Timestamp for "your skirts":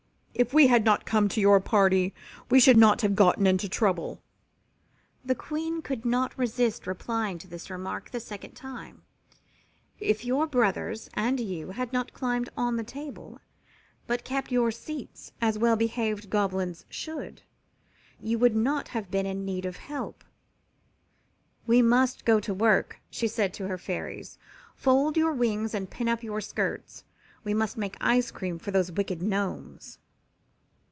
26.23-27.03